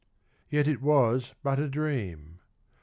[0.49, 2.39] Yet it was but a dream."